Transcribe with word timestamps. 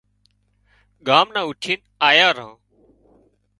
ڳام 1.07 1.27
نان 1.33 1.43
اُوٺينَ 1.45 1.79
آيان 2.07 2.31
ران 2.37 2.51